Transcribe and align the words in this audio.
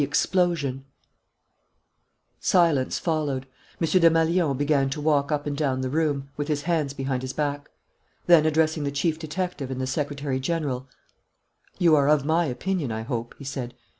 Silence 2.39 2.97
followed. 2.97 3.45
M. 3.79 3.87
Desmalions 3.87 4.57
began 4.57 4.89
to 4.89 4.99
walk 4.99 5.31
up 5.31 5.45
and 5.45 5.55
down 5.55 5.81
the 5.81 5.91
room, 5.91 6.31
with 6.35 6.47
his 6.47 6.63
hands 6.63 6.91
behind 6.95 7.21
his 7.21 7.33
back. 7.33 7.69
Then, 8.25 8.47
addressing 8.47 8.83
the 8.83 8.89
chief 8.89 9.19
detective 9.19 9.69
and 9.69 9.79
the 9.79 9.85
secretary 9.85 10.39
general: 10.39 10.87
"You 11.77 11.95
are 11.95 12.09
of 12.09 12.25
my 12.25 12.45
opinion, 12.45 12.91
I 12.91 13.03
hope?" 13.03 13.35
he 13.37 13.43
said. 13.45 13.75